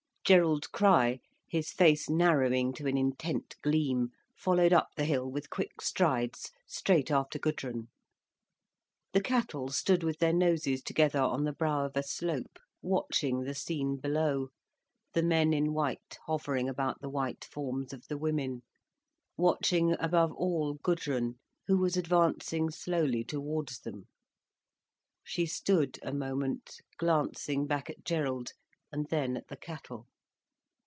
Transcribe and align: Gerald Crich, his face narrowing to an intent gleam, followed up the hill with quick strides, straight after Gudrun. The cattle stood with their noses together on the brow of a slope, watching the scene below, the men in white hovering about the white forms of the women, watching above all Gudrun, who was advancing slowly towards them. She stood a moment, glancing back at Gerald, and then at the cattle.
Gerald 0.23 0.71
Crich, 0.71 1.19
his 1.45 1.73
face 1.73 2.09
narrowing 2.09 2.71
to 2.75 2.87
an 2.87 2.95
intent 2.95 3.57
gleam, 3.61 4.11
followed 4.33 4.71
up 4.71 4.87
the 4.95 5.03
hill 5.03 5.29
with 5.29 5.49
quick 5.49 5.81
strides, 5.81 6.51
straight 6.65 7.11
after 7.11 7.37
Gudrun. 7.37 7.89
The 9.11 9.19
cattle 9.21 9.67
stood 9.69 10.03
with 10.03 10.19
their 10.19 10.31
noses 10.31 10.83
together 10.83 11.19
on 11.19 11.43
the 11.43 11.51
brow 11.51 11.83
of 11.85 11.97
a 11.97 12.03
slope, 12.03 12.59
watching 12.81 13.41
the 13.41 13.53
scene 13.55 13.97
below, 13.97 14.49
the 15.13 15.23
men 15.23 15.51
in 15.53 15.73
white 15.73 16.17
hovering 16.27 16.69
about 16.69 17.01
the 17.01 17.09
white 17.09 17.43
forms 17.43 17.91
of 17.91 18.07
the 18.07 18.17
women, 18.17 18.61
watching 19.35 19.97
above 19.99 20.31
all 20.33 20.75
Gudrun, 20.75 21.39
who 21.67 21.77
was 21.77 21.97
advancing 21.97 22.69
slowly 22.69 23.25
towards 23.25 23.79
them. 23.79 24.07
She 25.25 25.45
stood 25.45 25.99
a 26.03 26.13
moment, 26.13 26.79
glancing 26.97 27.67
back 27.67 27.89
at 27.89 28.05
Gerald, 28.05 28.51
and 28.93 29.07
then 29.09 29.35
at 29.35 29.47
the 29.49 29.57
cattle. 29.57 30.07